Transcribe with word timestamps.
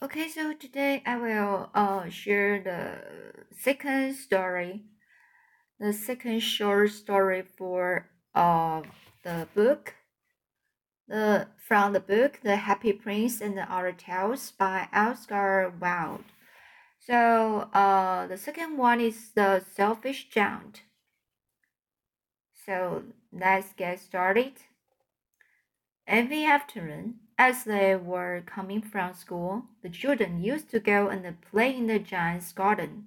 Okay, 0.00 0.28
so 0.28 0.52
today 0.52 1.02
I 1.06 1.16
will 1.16 1.70
uh 1.74 2.08
share 2.08 2.62
the 2.62 3.52
second 3.56 4.14
story, 4.14 4.84
the 5.78 5.92
second 5.92 6.40
short 6.40 6.90
story 6.90 7.42
for 7.56 8.08
uh 8.34 8.82
the 9.22 9.46
book, 9.54 9.94
the 11.06 11.46
from 11.68 11.92
the 11.92 12.00
book 12.00 12.40
The 12.42 12.56
Happy 12.56 12.92
Prince 12.92 13.40
and 13.40 13.56
the 13.56 13.72
Other 13.72 13.92
Tales 13.92 14.52
by 14.52 14.88
Oscar 14.92 15.72
Wilde. 15.80 16.24
So 16.98 17.68
uh 17.72 18.26
the 18.26 18.38
second 18.38 18.78
one 18.78 19.00
is 19.00 19.30
the 19.34 19.62
selfish 19.74 20.28
giant. 20.30 20.82
So 22.66 23.04
let's 23.32 23.72
get 23.74 24.00
started. 24.00 24.52
Every 26.12 26.44
afternoon, 26.44 27.20
as 27.38 27.64
they 27.64 27.96
were 27.96 28.42
coming 28.44 28.82
from 28.82 29.14
school, 29.14 29.64
the 29.82 29.88
children 29.88 30.44
used 30.44 30.68
to 30.72 30.78
go 30.78 31.08
and 31.08 31.40
play 31.40 31.74
in 31.74 31.86
the 31.86 31.98
giant's 31.98 32.52
garden. 32.52 33.06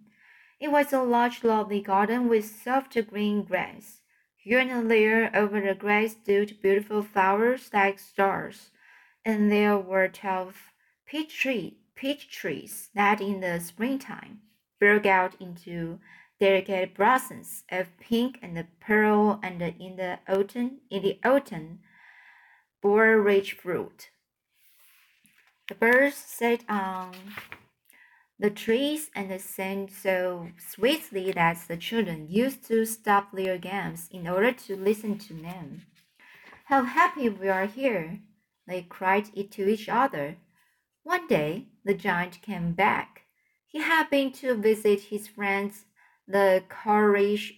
It 0.60 0.72
was 0.72 0.92
a 0.92 1.04
large, 1.04 1.44
lovely 1.44 1.82
garden 1.82 2.28
with 2.28 2.46
soft 2.46 2.98
green 3.12 3.44
grass. 3.44 4.02
Here 4.36 4.58
and 4.58 4.90
there 4.90 5.30
over 5.36 5.62
the 5.62 5.76
grass 5.76 6.14
stood 6.14 6.60
beautiful 6.64 7.04
flowers 7.04 7.70
like 7.72 8.00
stars, 8.00 8.72
and 9.24 9.52
there 9.52 9.78
were 9.78 10.08
twelve 10.08 10.72
peach, 11.06 11.40
tree, 11.40 11.78
peach 11.94 12.32
trees 12.32 12.90
that 12.96 13.22
in 13.22 13.40
the 13.40 13.60
springtime 13.60 14.40
broke 14.80 15.06
out 15.06 15.36
into 15.40 16.00
delicate 16.40 16.96
blossoms 16.96 17.66
of 17.70 17.96
pink 18.00 18.40
and 18.42 18.66
pearl, 18.80 19.40
and 19.44 19.62
in 19.62 19.96
the 19.96 20.18
autumn, 20.28 20.80
in 20.90 21.04
the 21.04 21.20
autumn, 21.24 21.82
bore 22.86 23.20
rich 23.20 23.54
fruit. 23.54 24.12
The 25.68 25.74
birds 25.74 26.18
sat 26.18 26.64
on 26.70 27.16
the 28.38 28.52
trees 28.52 29.10
and 29.16 29.42
sang 29.42 29.90
so 29.90 30.50
sweetly 30.60 31.32
that 31.32 31.58
the 31.68 31.78
children 31.78 32.28
used 32.30 32.64
to 32.68 32.86
stop 32.86 33.32
their 33.32 33.58
games 33.58 34.08
in 34.12 34.28
order 34.28 34.52
to 34.52 34.76
listen 34.76 35.18
to 35.18 35.34
them. 35.34 35.88
How 36.66 36.84
happy 36.84 37.28
we 37.28 37.50
are 37.50 37.66
here! 37.66 38.20
They 38.68 38.84
cried 38.84 39.32
it 39.34 39.52
to 39.54 39.68
each 39.68 39.90
other. 39.90 40.38
One 41.02 41.26
day 41.26 41.70
the 41.84 41.96
giant 41.96 42.44
came 42.44 42.74
back. 42.74 43.24
He 43.66 43.80
had 43.80 44.12
been 44.12 44.32
to 44.34 44.54
visit 44.54 45.10
his 45.10 45.28
friends, 45.28 45.86
the 46.28 46.64
Corish. 46.70 47.52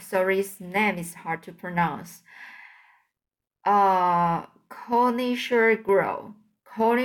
Sorry, 0.00 0.36
his 0.36 0.60
name 0.60 0.98
is 0.98 1.14
hard 1.14 1.42
to 1.44 1.52
pronounce. 1.52 2.22
Uh, 3.64 4.46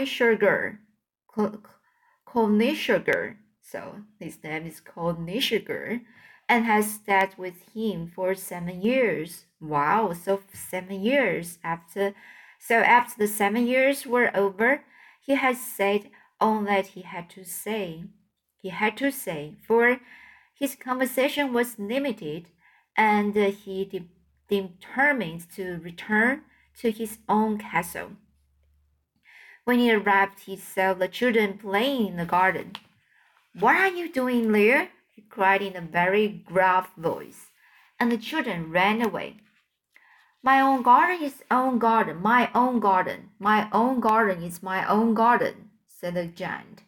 Sugar, 0.06 0.80
Connie 2.26 2.76
Sugar. 2.76 3.38
So 3.62 4.02
his 4.20 4.42
name 4.44 4.66
is 4.66 4.82
Sugar, 5.40 6.02
and 6.48 6.66
has 6.66 6.94
stayed 6.94 7.38
with 7.38 7.56
him 7.74 8.08
for 8.16 8.34
seven 8.34 8.82
years. 8.82 9.46
Wow! 9.60 10.14
So 10.14 10.42
seven 10.54 11.02
years 11.02 11.60
after, 11.64 12.16
so 12.60 12.76
after 12.78 13.16
the 13.18 13.28
seven 13.28 13.68
years 13.68 14.06
were 14.08 14.32
over, 14.36 14.84
he 15.20 15.36
had 15.36 15.58
said 15.58 16.10
all 16.40 16.62
that 16.62 16.88
he 16.88 17.02
had 17.02 17.30
to 17.32 17.44
say. 17.44 18.06
He 18.62 18.70
had 18.70 18.96
to 18.98 19.12
say, 19.12 19.56
for 19.68 20.00
his 20.54 20.76
conversation 20.76 21.54
was 21.54 21.78
limited 21.78 22.48
and 22.98 23.36
he 23.36 23.86
de 23.86 24.10
determined 24.50 25.50
to 25.56 25.78
return 25.84 26.42
to 26.80 26.90
his 26.90 27.20
own 27.30 27.58
castle. 27.58 28.12
When 29.66 29.80
he 29.80 29.94
arrived, 29.94 30.40
he 30.42 30.56
saw 30.56 30.94
the 30.94 31.08
children 31.08 31.58
playing 31.58 32.08
in 32.08 32.18
the 32.18 32.26
garden. 32.26 32.74
What 33.60 33.76
are 33.76 33.90
you 33.90 34.12
doing 34.12 34.52
there? 34.52 34.90
he 35.14 35.22
cried 35.24 35.62
in 35.62 35.76
a 35.76 35.82
very 35.82 36.28
gruff 36.28 36.96
voice, 36.96 37.52
and 38.00 38.12
the 38.12 38.18
children 38.18 38.72
ran 38.72 39.02
away. 39.02 39.38
My 40.42 40.62
own 40.62 40.84
garden 40.84 41.22
is 41.26 41.44
own 41.52 41.80
garden, 41.80 42.22
my 42.22 42.50
own 42.56 42.80
garden, 42.80 43.32
my 43.40 43.68
own 43.74 44.00
garden 44.00 44.44
is 44.44 44.64
my 44.64 44.88
own 44.88 45.14
garden, 45.14 45.72
said 45.88 46.14
the 46.14 46.28
giant. 46.28 46.84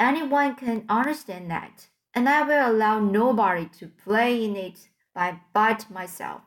Anyone 0.00 0.56
can 0.56 0.84
understand 0.88 1.50
that, 1.50 1.86
and 2.14 2.28
I 2.28 2.42
will 2.42 2.72
allow 2.72 2.98
nobody 2.98 3.66
to 3.78 3.86
play 3.86 4.44
in 4.44 4.56
it 4.56 4.88
by 5.16 5.40
but 5.54 5.90
myself. 5.90 6.42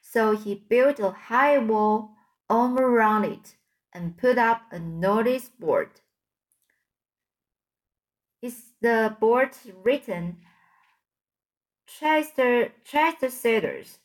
So 0.00 0.34
he 0.34 0.54
built 0.54 0.98
a 0.98 1.10
high 1.10 1.58
wall 1.58 2.12
all 2.48 2.80
around 2.80 3.26
it 3.26 3.56
and 3.92 4.16
put 4.16 4.38
up 4.38 4.62
a 4.72 4.78
notice 4.78 5.50
board. 5.50 5.90
Is 8.40 8.72
the 8.80 9.14
board 9.20 9.50
written 9.84 10.38
Chester 11.86 12.72
Chester 12.84 13.28
Settlers. 13.28 13.98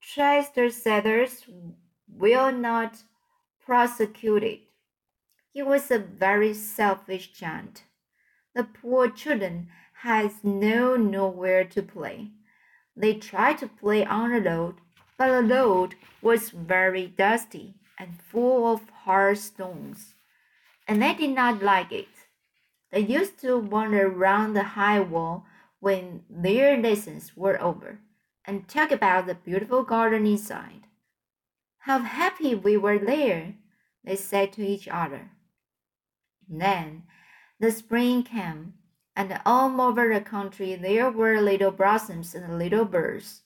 Chester 0.00 0.70
Settlers 0.70 1.46
will 2.08 2.52
not 2.52 2.98
prosecute 3.64 4.42
it. 4.42 4.60
He 5.52 5.62
was 5.62 5.90
a 5.90 5.98
very 5.98 6.52
selfish 6.52 7.32
giant. 7.32 7.84
The 8.54 8.64
poor 8.64 9.08
children 9.10 9.68
has 10.02 10.44
no 10.44 10.96
nowhere 10.96 11.64
to 11.64 11.82
play. 11.82 12.32
They 13.00 13.14
tried 13.14 13.56
to 13.58 13.66
play 13.66 14.04
on 14.04 14.30
the 14.30 14.42
road, 14.42 14.74
but 15.16 15.28
the 15.28 15.54
road 15.54 15.94
was 16.20 16.50
very 16.50 17.06
dusty 17.06 17.72
and 17.98 18.20
full 18.20 18.70
of 18.70 18.90
hard 18.90 19.38
stones, 19.38 20.14
and 20.86 21.00
they 21.00 21.14
did 21.14 21.30
not 21.30 21.62
like 21.62 21.92
it. 21.92 22.08
They 22.92 23.00
used 23.00 23.40
to 23.40 23.56
wander 23.56 24.06
round 24.06 24.54
the 24.54 24.76
high 24.76 25.00
wall 25.00 25.46
when 25.78 26.24
their 26.28 26.76
lessons 26.76 27.34
were 27.34 27.58
over 27.62 28.00
and 28.44 28.68
talk 28.68 28.90
about 28.90 29.26
the 29.26 29.34
beautiful 29.34 29.82
garden 29.82 30.26
inside. 30.26 30.82
How 31.78 32.00
happy 32.00 32.54
we 32.54 32.76
were 32.76 32.98
there, 32.98 33.54
they 34.04 34.16
said 34.16 34.52
to 34.52 34.62
each 34.62 34.86
other. 34.88 35.30
Then 36.46 37.04
the 37.58 37.70
spring 37.70 38.24
came 38.24 38.74
and 39.16 39.40
all 39.44 39.80
over 39.80 40.12
the 40.12 40.20
country 40.20 40.74
there 40.74 41.10
were 41.10 41.40
little 41.40 41.70
blossoms 41.70 42.34
and 42.34 42.58
little 42.58 42.84
birds. 42.84 43.42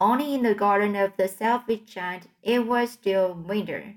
Only 0.00 0.34
in 0.34 0.42
the 0.42 0.54
garden 0.54 0.96
of 0.96 1.16
the 1.16 1.28
selfish 1.28 1.80
giant 1.86 2.28
it 2.42 2.66
was 2.66 2.90
still 2.90 3.34
winter. 3.34 3.94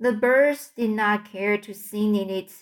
The 0.00 0.12
birds 0.12 0.72
did 0.76 0.90
not 0.90 1.30
care 1.30 1.56
to 1.58 1.72
sing 1.72 2.16
in 2.16 2.28
it 2.28 2.52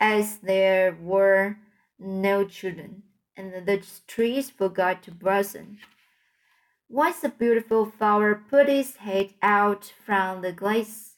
as 0.00 0.38
there 0.38 0.96
were 1.00 1.58
no 1.98 2.44
children, 2.44 3.02
and 3.36 3.66
the 3.66 3.84
trees 4.06 4.50
forgot 4.50 5.02
to 5.04 5.12
blossom. 5.12 5.78
Once 6.88 7.20
the 7.20 7.28
beautiful 7.28 7.86
flower 7.86 8.34
put 8.34 8.68
its 8.68 8.96
head 8.96 9.34
out 9.42 9.92
from 10.04 10.42
the 10.42 10.52
glass, 10.52 11.16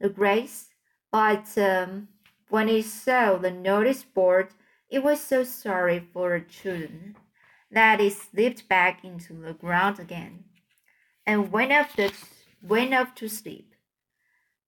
the 0.00 0.08
grass, 0.08 0.68
but 1.10 1.56
um, 1.56 2.08
when 2.48 2.68
it 2.68 2.84
saw 2.84 3.36
the 3.36 3.50
notice 3.50 4.02
board, 4.02 4.48
it 4.88 5.02
was 5.02 5.20
so 5.20 5.42
sorry 5.44 6.06
for 6.12 6.38
the 6.38 6.44
children 6.44 7.16
that 7.70 8.00
it 8.00 8.12
slipped 8.12 8.68
back 8.68 9.04
into 9.04 9.32
the 9.34 9.52
ground 9.52 9.98
again 9.98 10.44
and 11.26 11.50
went 11.50 11.72
off, 11.72 11.94
to, 11.96 12.10
went 12.62 12.94
off 12.94 13.14
to 13.16 13.28
sleep. 13.28 13.74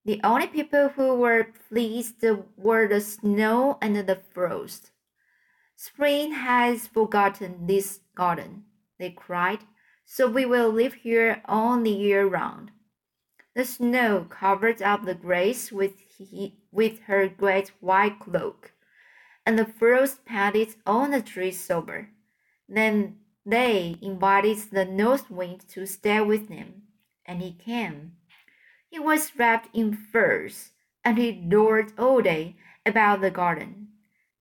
The 0.05 0.21
only 0.25 0.49
people 0.49 0.89
who 0.89 1.15
were 1.15 1.53
pleased 1.69 2.25
were 2.57 2.89
the 2.89 3.01
snow 3.01 3.79
and 3.81 3.97
the 3.97 4.21
frost. 4.33 4.91
Spring 5.77 6.33
has 6.33 6.89
forgotten 6.89 7.67
this 7.67 8.01
garden, 8.17 8.65
they 8.99 9.11
cried, 9.11 9.61
so 10.05 10.29
we 10.29 10.45
will 10.45 10.71
live 10.71 10.95
here 10.95 11.43
all 11.45 11.81
the 11.81 11.91
year 11.91 12.27
round. 12.27 12.73
The 13.55 13.65
snow 13.65 14.27
covered 14.29 14.83
up 14.83 15.05
the 15.05 15.15
grass 15.15 15.71
with, 15.71 16.01
he, 16.17 16.59
with 16.73 17.03
her 17.03 17.29
great 17.29 17.71
white 17.81 18.19
cloak 18.19 18.73
and 19.49 19.59
the 19.59 19.65
frost 19.65 20.27
patted 20.27 20.75
on 20.85 21.11
the 21.11 21.23
trees 21.23 21.59
sober. 21.59 22.11
Then 22.69 23.17
they 23.47 23.97
invited 24.03 24.59
the 24.71 24.85
north 24.85 25.31
wind 25.31 25.67
to 25.71 25.87
stay 25.87 26.21
with 26.21 26.51
them, 26.51 26.83
and 27.25 27.41
he 27.41 27.53
came. 27.53 28.13
He 28.91 28.99
was 28.99 29.33
wrapped 29.39 29.75
in 29.75 29.97
furs, 29.97 30.73
and 31.03 31.17
he 31.17 31.49
roared 31.51 31.99
all 31.99 32.21
day 32.21 32.57
about 32.85 33.23
the 33.23 33.31
garden, 33.31 33.89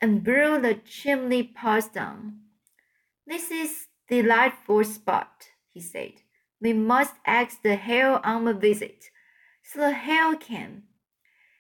and 0.02 0.26
blew 0.26 0.60
the 0.60 0.74
chimney 0.74 1.44
pots 1.44 1.88
down. 1.88 2.40
This 3.26 3.50
is 3.50 3.88
delightful 4.10 4.84
spot, 4.84 5.48
he 5.70 5.80
said. 5.80 6.16
We 6.60 6.74
must 6.74 7.14
ask 7.26 7.62
the 7.62 7.78
hail 7.78 8.20
on 8.26 8.46
a 8.46 8.54
visit. 8.54 9.06
So 9.64 9.80
the 9.80 9.94
hail 9.94 10.36
came, 10.36 10.84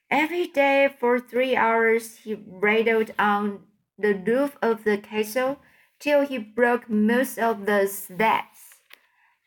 Every 0.10 0.48
day 0.48 0.90
for 1.00 1.20
three 1.20 1.56
hours 1.56 2.18
he 2.18 2.36
rattled 2.36 3.12
on 3.20 3.64
the 3.98 4.14
roof 4.14 4.58
of 4.62 4.84
the 4.84 4.98
castle 4.98 5.60
till 6.00 6.26
he 6.26 6.38
broke 6.38 6.90
most 6.90 7.38
of 7.38 7.66
the 7.66 7.88
slats. 7.88 8.80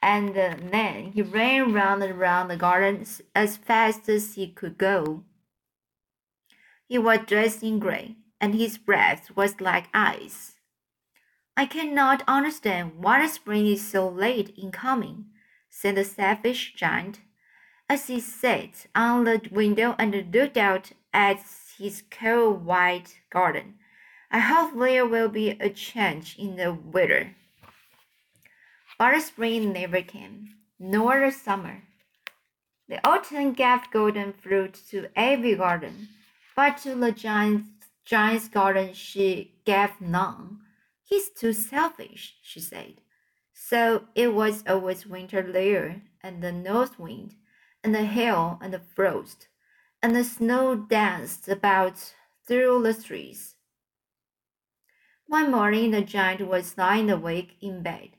And 0.03 0.35
then 0.35 1.13
he 1.13 1.23
ran 1.23 1.73
round 1.73 2.03
and 2.03 2.19
round 2.19 2.51
the 2.51 2.57
garden 2.57 3.07
as 3.35 3.57
fast 3.57 4.09
as 4.09 4.35
he 4.35 4.49
could 4.49 4.77
go. 4.79 5.25
He 6.89 6.99
was 6.99 7.21
dressed 7.27 7.63
in 7.63 7.79
gray, 7.79 8.17
and 8.41 8.55
his 8.55 8.77
breath 8.77 9.31
was 9.37 9.61
like 9.61 9.89
ice. 9.95 10.57
I 11.57 11.67
cannot 11.67 12.23
understand 12.27 12.93
why 12.97 13.23
the 13.23 13.29
spring 13.29 13.67
is 13.67 13.87
so 13.87 14.09
late 14.09 14.55
in 14.57 14.73
coming, 14.73 15.27
said 15.69 15.97
the 15.97 16.05
selfish 16.05 16.75
giant, 16.75 17.21
as 17.91 18.07
he 18.07 18.21
sat 18.21 18.87
on 18.95 19.25
the 19.25 19.43
window 19.51 19.97
and 19.99 20.33
looked 20.33 20.57
out 20.57 20.93
at 21.13 21.43
his 21.77 22.05
cold 22.09 22.65
white 22.65 23.19
garden. 23.31 23.75
I 24.31 24.39
hope 24.39 24.79
there 24.79 25.05
will 25.05 25.29
be 25.29 25.51
a 25.51 25.69
change 25.71 26.37
in 26.39 26.55
the 26.55 26.73
weather. 26.73 27.35
But 28.97 29.21
spring 29.21 29.73
never 29.73 30.03
came, 30.03 30.51
nor 30.79 31.19
the 31.19 31.33
summer. 31.33 31.83
The 32.89 33.05
autumn 33.05 33.55
gave 33.55 33.91
golden 33.91 34.35
fruit 34.35 34.75
to 34.91 35.09
every 35.17 35.57
garden, 35.57 36.11
but 36.55 36.79
to 36.83 36.95
the 36.95 37.11
giant's, 37.11 37.89
giant's 38.05 38.47
garden 38.47 38.95
she 38.95 39.55
gave 39.65 40.01
none. 40.01 40.61
He's 41.03 41.29
too 41.29 41.53
selfish, 41.53 42.37
she 42.41 42.61
said. 42.61 43.01
So 43.53 44.05
it 44.15 44.33
was 44.33 44.63
always 44.69 45.09
winter 45.09 45.43
there, 45.43 46.03
and 46.23 46.41
the 46.41 46.53
north 46.53 46.97
wind, 46.97 47.35
and 47.83 47.95
the 47.95 48.05
hail, 48.05 48.59
and 48.63 48.73
the 48.73 48.81
frost, 48.81 49.49
and 50.03 50.15
the 50.15 50.25
snow 50.25 50.75
danced 50.75 51.49
about 51.49 52.15
through 52.47 52.83
the 52.83 52.95
trees. 52.95 53.57
One 55.27 55.51
morning 55.51 55.93
the 55.93 56.03
giant 56.03 56.47
was 56.49 56.77
lying 56.77 57.11
awake 57.11 57.57
in 57.61 57.83
bed. 57.83 58.11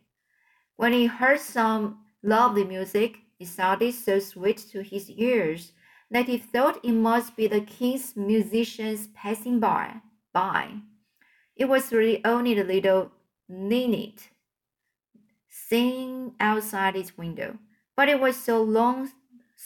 When 0.77 0.93
he 0.93 1.05
heard 1.07 1.39
some 1.39 2.05
lovely 2.23 2.63
music, 2.63 3.17
it 3.39 3.47
sounded 3.47 3.93
so 3.93 4.19
sweet 4.19 4.57
to 4.71 4.81
his 4.81 5.09
ears 5.09 5.73
that 6.09 6.27
he 6.27 6.37
thought 6.37 6.83
it 6.83 6.91
must 6.91 7.35
be 7.35 7.47
the 7.47 7.61
king's 7.61 8.15
musicians 8.15 9.07
passing 9.13 9.59
by. 9.59 10.01
by. 10.33 10.75
It 11.55 11.65
was 11.65 11.91
really 11.91 12.23
only 12.25 12.53
the 12.53 12.63
little 12.63 13.11
linnet 13.49 14.29
singing 15.49 16.33
outside 16.39 16.95
his 16.95 17.17
window, 17.17 17.57
but 17.95 18.07
it 18.07 18.19
was 18.19 18.37
so 18.37 18.61
long, 18.63 19.11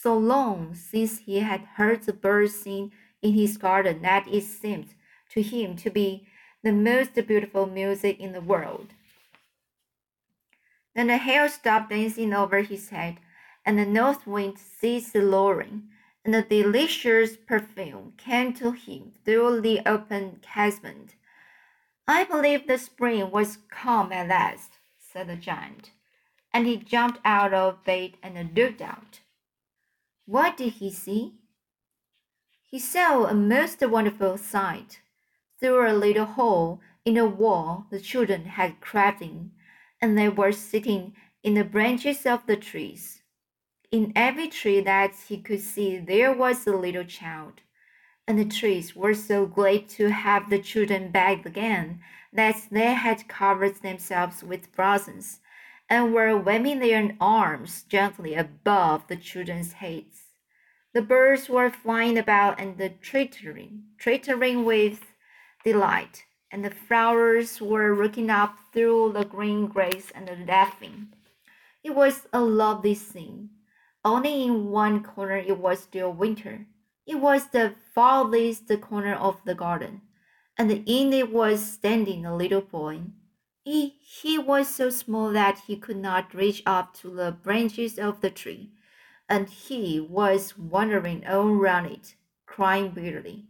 so 0.06 0.16
long 0.16 0.75
since 0.75 1.18
he 1.18 1.40
had 1.40 1.62
heard 1.78 2.04
the 2.04 2.13
birds 2.13 2.54
sing 2.54 2.92
in 3.24 3.34
his 3.34 3.57
garden 3.57 4.04
that 4.04 4.28
it 4.28 4.44
seemed 4.44 4.94
to 5.31 5.42
him 5.42 5.75
to 5.75 5.90
be 5.90 6.28
the 6.62 6.72
most 6.72 7.16
beautiful 7.16 7.66
music 7.66 8.19
in 8.19 8.31
the 8.31 8.40
world. 8.40 8.90
Then 10.94 11.07
the 11.07 11.18
hail 11.18 11.50
stopped 11.50 11.90
dancing 11.90 12.36
over 12.36 12.62
his 12.62 12.90
head, 12.90 13.18
and 13.66 13.80
the 13.80 13.86
north 13.88 14.28
wind 14.28 14.60
ceased 14.60 15.16
lowering, 15.16 15.90
and 16.24 16.36
a 16.36 16.44
delicious 16.44 17.36
perfume 17.36 18.13
came 18.16 18.54
to 18.54 18.74
him 18.74 19.13
through 19.25 19.62
the 19.62 19.81
open 19.88 20.40
casement. 20.44 21.16
I 22.07 22.25
believe 22.25 22.68
the 22.68 22.78
spring 22.78 23.31
was 23.31 23.57
come 23.72 24.12
at 24.12 24.28
last, 24.28 24.74
said 25.00 25.30
the 25.30 25.36
giant, 25.36 25.90
and 26.54 26.68
he 26.68 26.78
jumped 26.78 27.22
out 27.25 27.56
of 27.56 27.84
bed 27.84 28.12
and 28.22 28.56
looked 28.56 28.84
out. 28.84 29.22
What 30.25 30.57
did 30.57 30.74
he 30.74 30.92
see? 30.92 31.36
He 32.63 32.80
saw 32.80 33.25
a 33.25 33.33
most 33.33 33.81
wonderful 33.81 34.38
sight. 34.38 35.01
Through 35.60 35.89
a 35.89 35.94
little 35.94 36.25
hole 36.25 36.81
in 37.06 37.13
the 37.13 37.25
wall 37.25 37.88
the 37.89 38.00
children 38.00 38.45
had 38.45 38.81
crept 38.81 39.22
in, 39.22 39.51
and 40.01 40.18
they 40.18 40.30
were 40.30 40.51
sitting 40.51 41.16
in 41.44 41.54
the 41.54 41.63
branches 41.63 42.25
of 42.25 42.45
the 42.45 42.57
trees. 42.57 43.22
In 43.92 44.12
every 44.16 44.48
tree 44.48 44.81
that 44.81 45.16
he 45.27 45.38
could 45.38 45.62
see 45.62 45.98
there 45.98 46.33
was 46.33 46.68
a 46.68 46.75
little 46.75 47.06
child 47.06 47.62
and 48.28 48.39
the 48.39 48.45
trees 48.45 48.95
were 48.95 49.13
so 49.13 49.45
glad 49.45 49.88
to 49.88 50.10
have 50.10 50.50
the 50.50 50.60
children 50.60 51.12
back 51.12 51.45
again 51.45 52.00
that 52.33 52.56
they 52.71 52.94
had 52.94 53.28
covered 53.28 53.75
themselves 53.81 54.44
with 54.44 54.75
blossoms 54.75 55.39
and 55.89 56.13
were 56.13 56.37
waving 56.37 56.79
their 56.79 57.15
arms 57.19 57.83
gently 57.83 58.35
above 58.35 59.07
the 59.07 59.15
children's 59.15 59.73
heads. 59.73 60.23
The 60.93 61.01
birds 61.01 61.49
were 61.49 61.69
flying 61.69 62.17
about 62.17 62.59
and 62.59 62.77
twittering, 63.01 63.83
twittering 63.99 64.65
with 64.65 65.01
delight, 65.63 66.23
and 66.51 66.63
the 66.63 66.71
flowers 66.71 67.61
were 67.61 67.95
looking 67.95 68.29
up 68.29 68.57
through 68.71 69.13
the 69.13 69.25
green 69.25 69.67
grass 69.67 70.11
and 70.15 70.47
laughing. 70.47 71.09
It 71.83 71.95
was 71.95 72.27
a 72.31 72.41
lovely 72.41 72.95
scene. 72.95 73.49
Only 74.03 74.43
in 74.43 74.69
one 74.69 75.03
corner 75.03 75.37
it 75.37 75.57
was 75.57 75.79
still 75.79 76.11
winter 76.11 76.67
it 77.05 77.15
was 77.15 77.49
the 77.49 77.75
farthest 77.93 78.71
corner 78.81 79.13
of 79.13 79.39
the 79.45 79.53
garden, 79.53 80.01
and 80.57 80.71
in 80.71 81.13
it 81.13 81.31
was 81.31 81.63
standing 81.63 82.25
a 82.25 82.35
little 82.35 82.61
boy. 82.61 83.01
He, 83.65 83.95
he 84.00 84.38
was 84.38 84.67
so 84.67 84.91
small 84.91 85.31
that 85.31 85.63
he 85.65 85.75
could 85.75 85.97
not 85.97 86.35
reach 86.35 86.62
up 86.67 86.94
to 86.97 87.09
the 87.09 87.31
branches 87.31 87.97
of 87.97 88.21
the 88.21 88.29
tree, 88.29 88.69
and 89.27 89.50
he 89.50 90.00
was 90.00 90.56
wandering 90.56 91.25
all 91.25 91.47
around 91.47 91.88
it, 91.88 92.13
crying 92.45 92.91
bitterly. 92.91 93.47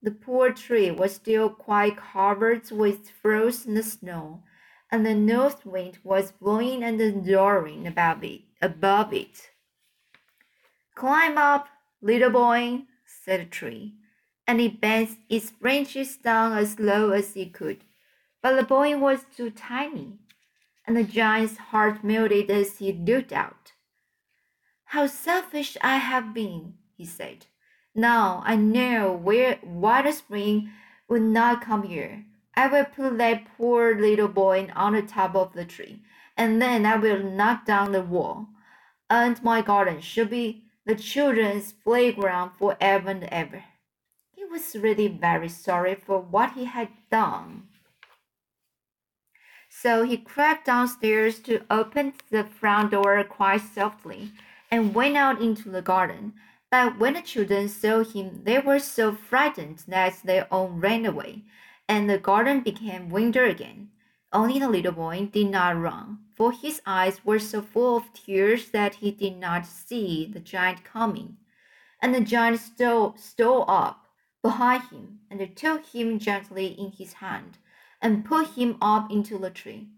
The 0.00 0.12
poor 0.12 0.52
tree 0.52 0.92
was 0.92 1.16
still 1.16 1.50
quite 1.50 1.96
covered 1.96 2.70
with 2.70 3.10
frozen 3.10 3.82
snow, 3.82 4.44
and 4.88 5.04
the 5.04 5.16
north 5.16 5.66
wind 5.66 5.98
was 6.04 6.30
blowing 6.30 6.84
and 6.84 7.26
roaring 7.26 7.88
above 7.88 8.22
it. 8.22 8.42
Above 8.62 9.12
it. 9.12 9.50
Climb 10.94 11.36
up, 11.36 11.68
Little 12.00 12.30
boy, 12.30 12.82
said 13.04 13.40
the 13.40 13.44
tree, 13.46 13.94
and 14.46 14.60
it 14.60 14.80
bent 14.80 15.18
its 15.28 15.50
branches 15.50 16.16
down 16.16 16.56
as 16.56 16.78
low 16.78 17.10
as 17.10 17.36
it 17.36 17.52
could. 17.52 17.84
But 18.42 18.56
the 18.56 18.62
boy 18.62 18.96
was 18.96 19.26
too 19.36 19.50
tiny, 19.50 20.18
and 20.86 20.96
the 20.96 21.04
giant's 21.04 21.58
heart 21.58 22.02
melted 22.02 22.50
as 22.50 22.78
he 22.78 22.92
looked 22.92 23.32
out. 23.32 23.72
How 24.84 25.06
selfish 25.06 25.76
I 25.82 25.96
have 25.96 26.34
been, 26.34 26.74
he 26.96 27.04
said. 27.04 27.46
Now 27.94 28.42
I 28.44 28.56
know 28.56 29.12
where 29.12 29.58
the 29.62 30.12
spring 30.12 30.70
would 31.08 31.22
not 31.22 31.60
come 31.60 31.82
here. 31.82 32.24
I 32.54 32.66
will 32.66 32.84
put 32.84 33.18
that 33.18 33.44
poor 33.56 33.94
little 33.94 34.28
boy 34.28 34.68
on 34.74 34.94
the 34.94 35.02
top 35.02 35.34
of 35.36 35.52
the 35.52 35.64
tree, 35.64 36.02
and 36.36 36.60
then 36.60 36.86
I 36.86 36.96
will 36.96 37.22
knock 37.22 37.66
down 37.66 37.92
the 37.92 38.02
wall, 38.02 38.48
and 39.08 39.42
my 39.42 39.60
garden 39.60 40.00
should 40.00 40.30
be 40.30 40.64
the 40.86 40.94
children's 40.94 41.72
playground 41.72 42.52
forever 42.58 43.10
and 43.10 43.24
ever. 43.24 43.64
He 44.34 44.44
was 44.44 44.74
really 44.74 45.08
very 45.08 45.48
sorry 45.48 45.94
for 45.94 46.18
what 46.20 46.52
he 46.52 46.64
had 46.64 46.88
done. 47.10 47.68
So 49.82 50.04
he 50.04 50.18
crept 50.18 50.66
downstairs 50.66 51.38
to 51.40 51.64
open 51.70 52.12
the 52.30 52.44
front 52.44 52.90
door 52.90 53.24
quite 53.24 53.62
softly 53.62 54.32
and 54.70 54.94
went 54.94 55.16
out 55.16 55.40
into 55.40 55.70
the 55.70 55.80
garden. 55.80 56.34
But 56.70 56.98
when 56.98 57.14
the 57.14 57.22
children 57.22 57.68
saw 57.68 58.04
him, 58.04 58.42
they 58.44 58.58
were 58.58 58.78
so 58.78 59.14
frightened 59.14 59.84
that 59.88 60.20
they 60.22 60.42
all 60.42 60.68
ran 60.68 61.06
away, 61.06 61.44
and 61.88 62.10
the 62.10 62.18
garden 62.18 62.60
became 62.60 63.08
winter 63.08 63.44
again. 63.44 63.90
Only 64.32 64.58
the 64.58 64.68
little 64.68 64.92
boy 64.92 65.30
did 65.32 65.50
not 65.50 65.80
run 65.80 66.18
for 66.40 66.52
his 66.52 66.80
eyes 66.86 67.22
were 67.22 67.38
so 67.38 67.60
full 67.60 67.98
of 67.98 68.12
tears 68.14 68.70
that 68.70 68.96
he 68.96 69.10
did 69.10 69.36
not 69.36 69.66
see 69.66 70.24
the 70.24 70.40
giant 70.40 70.84
coming. 70.84 71.36
And 72.00 72.14
the 72.14 72.22
giant 72.22 72.60
stole, 72.60 73.14
stole 73.18 73.66
up 73.68 74.06
behind 74.40 74.84
him 74.84 75.20
and 75.30 75.56
took 75.56 75.84
him 75.84 76.18
gently 76.18 76.68
in 76.68 76.92
his 76.92 77.12
hand 77.14 77.58
and 78.02 78.24
put 78.24 78.48
him 78.48 78.76
up 78.80 79.10
into 79.10 79.38
the 79.38 79.50
tree. 79.50 79.88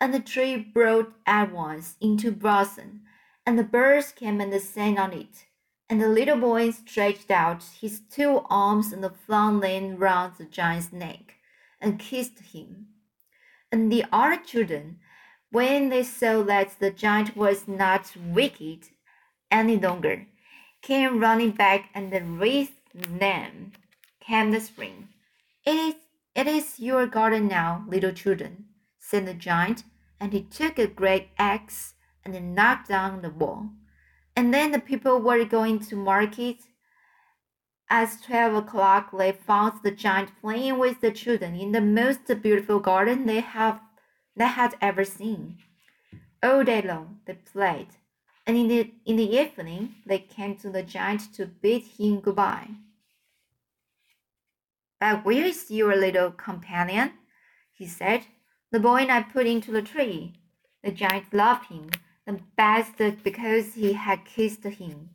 And 0.00 0.12
the 0.12 0.20
tree 0.20 0.56
broke 0.56 1.14
at 1.26 1.52
once 1.52 1.96
into 2.00 2.32
blossom, 2.32 3.02
and 3.46 3.58
the 3.58 3.64
birds 3.64 4.12
came 4.12 4.40
and 4.40 4.60
sang 4.60 4.98
on 4.98 5.12
it. 5.12 5.46
And 5.88 6.00
the 6.00 6.08
little 6.08 6.38
boy 6.38 6.70
stretched 6.70 7.30
out 7.30 7.62
his 7.80 8.00
two 8.10 8.44
arms 8.48 8.92
and 8.92 9.04
flung 9.26 9.60
them 9.60 9.96
round 9.96 10.34
the 10.38 10.44
giant's 10.44 10.92
neck 10.92 11.34
and 11.80 11.98
kissed 11.98 12.40
him. 12.52 12.86
And 13.70 13.92
the 13.92 14.04
other 14.12 14.36
children 14.36 14.98
when 15.52 15.90
they 15.90 16.02
saw 16.02 16.42
that 16.42 16.80
the 16.80 16.90
giant 16.90 17.36
was 17.36 17.68
not 17.68 18.16
wicked 18.16 18.88
any 19.50 19.78
longer, 19.78 20.26
came 20.80 21.20
running 21.20 21.50
back 21.50 21.90
and 21.94 22.40
with 22.40 22.70
them 22.94 23.72
came 24.20 24.50
the 24.50 24.60
spring. 24.60 25.08
It 25.66 25.76
is, 25.76 25.94
it 26.34 26.46
is 26.46 26.80
your 26.80 27.06
garden 27.06 27.48
now, 27.48 27.84
little 27.88 28.12
children, 28.12 28.66
said 28.98 29.26
the 29.26 29.34
giant, 29.34 29.84
and 30.20 30.32
he 30.32 30.42
took 30.42 30.78
a 30.78 30.86
great 30.86 31.28
axe 31.38 31.94
and 32.24 32.54
knocked 32.54 32.88
down 32.88 33.22
the 33.22 33.30
wall. 33.30 33.70
And 34.34 34.54
then 34.54 34.72
the 34.72 34.78
people 34.78 35.20
were 35.20 35.44
going 35.44 35.80
to 35.80 35.96
market. 35.96 36.56
As 37.90 38.20
twelve 38.20 38.54
o'clock, 38.54 39.10
they 39.16 39.32
found 39.32 39.80
the 39.82 39.90
giant 39.90 40.30
playing 40.40 40.78
with 40.78 41.00
the 41.02 41.10
children 41.10 41.54
in 41.54 41.72
the 41.72 41.80
most 41.82 42.26
beautiful 42.42 42.80
garden 42.80 43.26
they 43.26 43.40
have 43.40 43.80
they 44.34 44.46
had 44.46 44.74
ever 44.80 45.04
seen. 45.04 45.58
All 46.42 46.64
day 46.64 46.80
long 46.80 47.18
they 47.26 47.34
played, 47.34 47.88
and 48.46 48.56
in 48.56 48.68
the, 48.68 48.90
in 49.04 49.16
the 49.16 49.36
evening 49.36 49.96
they 50.06 50.20
came 50.20 50.56
to 50.56 50.70
the 50.70 50.82
giant 50.82 51.34
to 51.34 51.44
bid 51.44 51.82
him 51.98 52.20
goodbye. 52.20 52.70
But 55.02 55.24
where 55.24 55.44
is 55.44 55.68
your 55.68 55.96
little 55.96 56.30
companion? 56.30 57.14
he 57.72 57.88
said. 57.88 58.26
The 58.70 58.78
boy 58.78 58.98
and 58.98 59.10
I 59.10 59.22
put 59.22 59.48
into 59.48 59.72
the 59.72 59.82
tree. 59.82 60.34
The 60.84 60.92
giant 60.92 61.34
loved 61.34 61.66
him 61.66 61.90
the 62.24 62.38
best 62.56 62.98
because 63.24 63.74
he 63.74 63.94
had 63.94 64.24
kissed 64.24 64.62
him. 64.62 65.10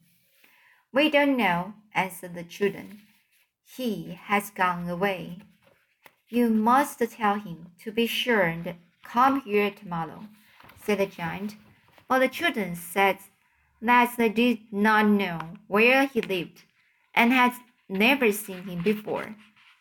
We 0.91 1.09
don't 1.09 1.37
know, 1.37 1.73
answered 1.95 2.35
the 2.35 2.43
children. 2.43 2.99
He 3.63 4.19
has 4.23 4.49
gone 4.49 4.89
away. 4.89 5.37
You 6.27 6.49
must 6.49 6.99
tell 6.99 7.35
him 7.35 7.67
to 7.81 7.89
be 7.89 8.07
sure 8.07 8.41
and 8.41 8.75
come 9.05 9.39
here 9.39 9.71
tomorrow, 9.71 10.27
said 10.83 10.97
the 10.97 11.05
giant. 11.05 11.55
But 12.09 12.19
the 12.19 12.27
children 12.27 12.75
said 12.75 13.19
that 13.81 14.15
they 14.17 14.27
did 14.27 14.59
not 14.69 15.05
know 15.07 15.39
where 15.67 16.07
he 16.07 16.19
lived 16.19 16.63
and 17.15 17.31
had 17.31 17.53
never 17.87 18.33
seen 18.33 18.63
him 18.63 18.83
before, 18.83 19.33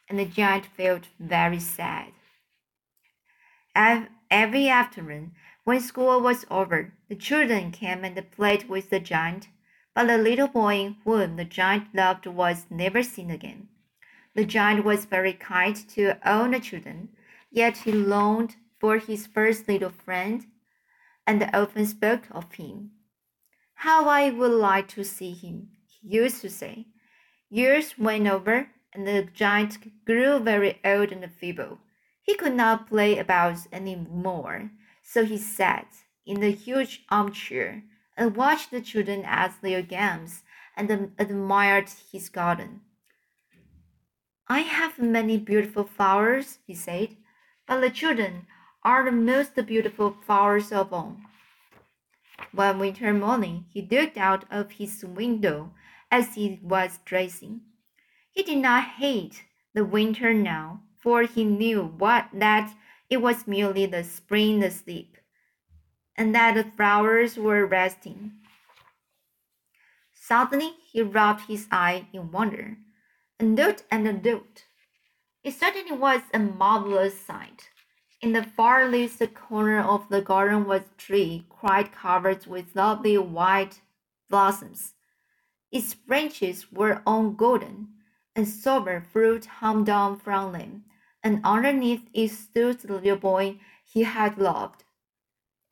and 0.09 0.19
the 0.19 0.25
giant 0.25 0.67
felt 0.67 1.09
very 1.19 1.61
sad. 1.61 2.13
Every 4.31 4.69
afternoon, 4.69 5.33
when 5.65 5.81
school 5.81 6.21
was 6.21 6.47
over, 6.51 6.93
the 7.09 7.15
children 7.17 7.71
came 7.71 8.05
and 8.05 8.31
played 8.31 8.69
with 8.69 8.91
the 8.91 9.01
giant, 9.01 9.49
but 9.95 10.07
the 10.07 10.19
little 10.19 10.49
boy 10.49 10.97
whom 11.05 11.37
the 11.37 11.45
giant 11.45 11.95
loved 11.95 12.27
was 12.27 12.67
never 12.71 13.03
seen 13.03 13.31
again. 13.31 13.69
The 14.35 14.45
giant 14.45 14.85
was 14.85 15.05
very 15.05 15.33
kind 15.33 15.77
to 15.91 16.19
all 16.29 16.51
the 16.51 16.61
children, 16.61 17.11
yet 17.51 17.79
he 17.79 17.93
longed 17.93 18.57
for 18.79 18.99
his 18.99 19.27
first 19.27 19.67
little 19.69 19.91
friend 19.91 20.47
and 21.27 21.49
often 21.55 21.87
spoke 21.87 22.29
of 22.31 22.53
him. 22.53 22.91
How 23.77 24.09
I 24.09 24.31
would 24.31 24.53
like 24.53 24.89
to 24.89 25.05
see 25.05 25.33
him, 25.33 25.69
he 25.87 26.17
used 26.17 26.41
to 26.43 26.51
say. 26.51 26.87
Years 27.49 27.99
went 27.99 28.27
over, 28.27 28.71
and 28.97 29.07
the 29.07 29.29
giant 29.35 30.07
grew 30.07 30.39
very 30.39 30.81
old 30.83 31.13
and 31.13 31.31
feeble. 31.31 31.79
He 32.23 32.35
could 32.35 32.55
not 32.55 32.89
play 32.89 33.19
about 33.19 33.59
any 33.71 33.95
more 33.95 34.71
so 35.03 35.25
he 35.25 35.37
sat 35.37 35.87
in 36.25 36.41
the 36.41 36.51
huge 36.51 37.05
armchair 37.11 37.83
and 38.17 38.35
watched 38.35 38.71
the 38.71 38.81
children 38.81 39.23
at 39.25 39.55
their 39.61 39.83
games 39.83 40.43
and 40.77 41.13
admired 41.19 41.91
his 42.11 42.31
garden. 42.31 42.81
I 44.49 44.61
have 44.61 44.99
many 44.99 45.37
beautiful 45.37 45.85
flowers, 45.85 46.59
he 46.67 46.75
said, 46.75 47.17
but 47.69 47.81
the 47.81 47.91
children 47.91 48.47
are 48.83 49.05
the 49.05 49.13
most 49.13 49.55
beautiful 49.67 50.17
flowers 50.25 50.73
of 50.73 50.93
all. 50.93 51.19
One 52.53 52.79
winter 52.79 53.13
morning, 53.13 53.67
he 53.69 53.83
looked 53.83 54.17
out 54.17 54.45
of 54.51 54.73
his 54.73 55.05
window 55.05 55.73
as 56.11 56.35
he 56.35 56.59
was 56.63 56.99
dressing. 57.05 57.61
He 58.37 58.43
did 58.43 58.59
not 58.59 58.85
hate 58.85 59.45
the 59.73 59.83
winter 59.83 60.35
now, 60.35 60.83
for 60.99 61.23
he 61.23 61.43
knew 61.43 61.83
what 61.83 62.29
that 62.35 62.77
it 63.09 63.23
was 63.23 63.47
merely 63.47 63.87
the 63.87 64.05
spring 64.05 64.63
asleep, 64.63 65.17
and 66.17 66.35
that 66.35 66.55
the 66.55 66.71
flowers 66.77 67.39
were 67.39 67.65
resting. 67.65 68.33
Suddenly 70.13 70.75
he 70.93 71.01
rubbed 71.01 71.47
his 71.49 71.67
eye 71.73 72.09
in 72.13 72.31
wonder, 72.31 72.77
and 73.39 73.57
looked 73.57 73.85
and 73.91 74.23
looked. 74.23 74.67
It 75.43 75.55
certainly 75.55 75.97
was 75.97 76.21
a 76.35 76.39
marvelous 76.39 77.19
sight. 77.19 77.71
In 78.21 78.35
the 78.35 78.43
farthest 78.43 79.23
corner 79.35 79.81
of 79.81 80.11
the 80.11 80.21
garden 80.21 80.67
was 80.67 80.83
a 80.83 80.99
tree 80.99 81.47
quite 81.49 81.91
covered 81.91 82.45
with 82.47 82.77
lovely 82.77 83.17
white 83.17 83.81
blossoms. 84.29 84.93
Its 85.73 85.95
branches 85.95 86.71
were 86.71 87.01
all 87.07 87.31
golden, 87.31 87.96
and 88.37 88.47
silver 88.47 89.01
fruit 89.01 89.47
hung 89.47 89.83
down 89.83 90.17
from 90.17 90.53
them 90.53 90.85
and 91.27 91.41
underneath 91.43 92.09
it 92.15 92.29
stood 92.29 92.79
the 92.79 92.93
little 92.93 93.17
boy 93.17 93.59
he 93.85 94.05
had 94.05 94.39
loved. 94.39 94.85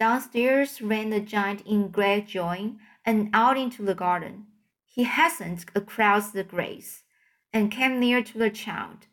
Downstairs 0.00 0.82
ran 0.82 1.10
the 1.10 1.20
giant 1.20 1.60
in 1.64 1.90
great 1.90 2.26
joy, 2.26 2.72
and 3.04 3.30
out 3.32 3.56
into 3.56 3.84
the 3.84 3.94
garden. 3.94 4.46
He 4.84 5.04
hastened 5.04 5.64
across 5.72 6.32
the 6.32 6.42
grass, 6.42 7.04
and 7.52 7.70
came 7.70 8.00
near 8.00 8.20
to 8.24 8.36
the 8.36 8.50
child. 8.50 9.06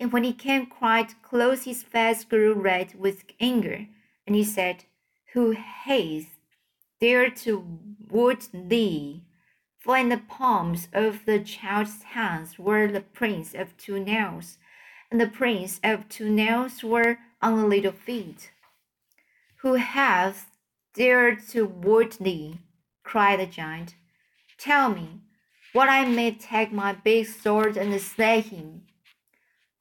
And 0.00 0.12
when 0.12 0.24
he 0.24 0.32
came 0.32 0.66
quite 0.66 1.22
close, 1.22 1.62
his 1.62 1.84
face 1.84 2.24
grew 2.24 2.54
red 2.54 2.96
with 2.98 3.22
anger, 3.38 3.86
and 4.26 4.34
he 4.34 4.42
said, 4.42 4.86
Who 5.34 5.52
has 5.52 6.24
dared 7.00 7.36
to 7.36 7.64
wound 8.10 8.48
thee? 8.52 9.22
For 9.84 9.98
in 9.98 10.08
the 10.08 10.16
palms 10.16 10.88
of 10.94 11.26
the 11.26 11.40
child's 11.40 12.02
hands 12.02 12.58
were 12.58 12.90
the 12.90 13.02
prints 13.02 13.52
of 13.52 13.76
two 13.76 14.02
nails 14.02 14.56
and 15.10 15.20
the 15.20 15.28
prints 15.28 15.78
of 15.84 16.08
two 16.08 16.30
nails 16.30 16.82
were 16.82 17.18
on 17.42 17.60
the 17.60 17.66
little 17.66 17.92
feet. 17.92 18.50
Who 19.58 19.74
hath 19.74 20.50
dared 20.94 21.46
to 21.48 21.66
wound 21.66 22.16
thee? 22.18 22.60
cried 23.02 23.40
the 23.40 23.46
giant. 23.46 23.94
Tell 24.56 24.88
me, 24.88 25.20
what 25.74 25.90
I 25.90 26.06
may 26.06 26.30
take 26.30 26.72
my 26.72 26.94
big 26.94 27.26
sword 27.26 27.76
and 27.76 28.00
slay 28.00 28.40
him. 28.40 28.86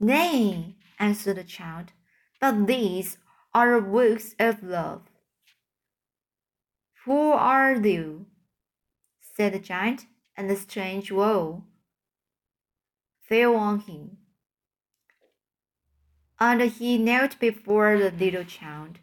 Nay, 0.02 0.76
answered 1.00 1.38
the 1.38 1.46
child, 1.46 1.94
but 2.42 2.68
these 2.68 3.20
are 3.54 3.80
works 3.80 4.36
of 4.38 4.62
love. 4.62 5.04
Who 7.06 7.32
are 7.32 7.74
you? 7.76 8.26
Said 9.36 9.54
the 9.54 9.60
giant, 9.60 10.06
and 10.36 10.50
the 10.50 10.56
strange 10.56 11.12
woe 11.12 11.64
fell 13.22 13.56
on 13.56 13.80
him 13.82 14.18
and 16.40 16.62
he 16.62 16.98
knelt 16.98 17.40
before 17.40 17.98
the 17.98 18.12
little 18.12 18.44
child. 18.44 19.00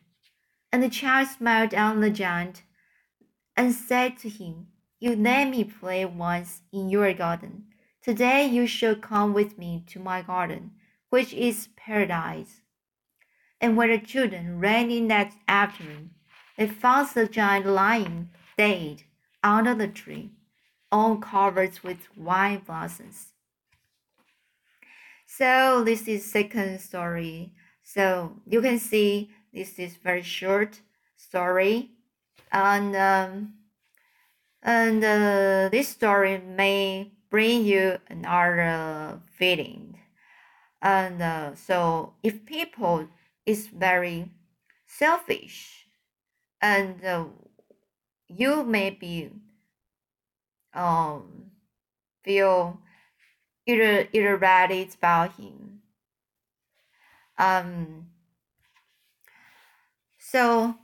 And 0.73 0.83
the 0.83 0.91
child 0.91 1.29
smiled 1.29 1.75
on 1.75 2.01
the 2.01 2.11
giant 2.11 2.63
and 3.57 3.73
said 3.73 4.19
to 4.19 4.29
him, 4.29 4.69
You 4.99 5.17
let 5.17 5.49
me 5.49 5.65
play 5.65 6.05
once 6.05 6.63
in 6.73 6.91
your 6.91 7.13
garden. 7.15 7.65
Today 8.03 8.47
you 8.47 8.67
shall 8.67 8.95
come 8.95 9.33
with 9.33 9.59
me 9.59 9.85
to 9.89 9.99
my 9.99 10.23
garden, 10.23 10.73
which 11.09 11.33
is 11.33 11.69
paradise. 11.77 12.61
And 13.61 13.77
when 13.77 13.91
the 13.91 13.99
children 13.99 14.59
ran 14.59 14.91
in 14.91 15.09
that 15.09 15.33
afternoon, 15.49 16.11
they 16.57 16.67
found 16.67 17.09
the 17.09 17.27
giant 17.27 17.67
lying 17.67 18.31
dead 18.57 19.03
under 19.43 19.75
the 19.75 19.89
tree, 19.89 20.31
all 20.93 21.17
covered 21.17 21.79
with 21.83 22.05
white 22.15 22.67
blossoms. 22.67 23.29
So 25.27 25.85
this 25.85 26.09
is 26.09 26.25
second 26.25 26.81
story. 26.81 27.53
So 27.83 28.37
you 28.47 28.61
can 28.61 28.79
see 28.79 29.31
this 29.53 29.79
is 29.79 29.97
very 29.97 30.23
short 30.23 30.81
story, 31.17 31.91
and 32.53 32.95
um, 32.97 33.55
and 34.63 35.03
uh, 35.03 35.69
this 35.71 35.89
story 35.89 36.39
may 36.39 37.13
bring 37.31 37.65
you 37.65 37.99
another 38.09 39.21
feeling. 39.33 39.99
And 40.83 41.23
uh, 41.23 41.55
so 41.55 42.15
if 42.23 42.45
people 42.45 43.09
is 43.47 43.69
very 43.69 44.31
selfish, 44.87 45.87
and 46.61 47.05
uh, 47.05 47.25
you 48.31 48.65
maybe 48.65 49.31
um 50.75 51.51
feel 52.25 52.81
either 53.67 54.09
read 54.37 54.71
about 54.97 55.33
him. 55.37 55.83
Um. 57.39 58.11
So, 60.21 60.77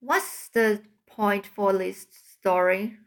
what's 0.00 0.48
the 0.48 0.82
point 1.06 1.46
for 1.46 1.72
this 1.72 2.06
story? 2.10 2.98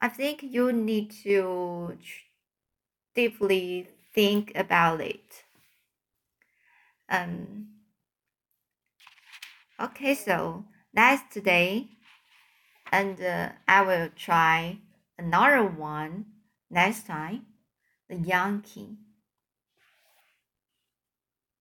I 0.00 0.08
think 0.08 0.42
you 0.42 0.72
need 0.72 1.12
to 1.22 1.96
deeply 3.14 3.86
think 4.14 4.50
about 4.56 5.02
it. 5.02 5.44
Um. 7.08 7.77
Okay, 9.80 10.14
so 10.16 10.64
that's 10.92 11.22
today, 11.32 11.86
and 12.90 13.20
uh, 13.20 13.50
I 13.68 13.82
will 13.82 14.08
try 14.16 14.80
another 15.16 15.64
one 15.64 16.26
next 16.68 17.06
time, 17.06 17.46
the 18.08 18.16
young 18.16 18.62
king. 18.62 18.98